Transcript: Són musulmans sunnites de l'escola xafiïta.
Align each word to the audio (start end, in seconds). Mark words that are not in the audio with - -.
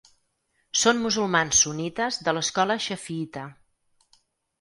Són 0.83 1.01
musulmans 1.01 1.59
sunnites 1.65 2.17
de 2.29 2.33
l'escola 2.37 2.79
xafiïta. 2.87 3.45